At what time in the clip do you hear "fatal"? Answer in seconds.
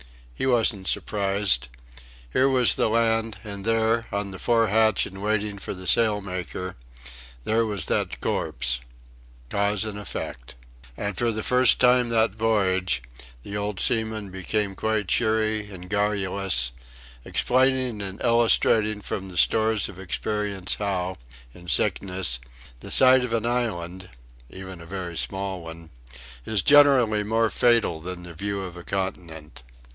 27.51-28.01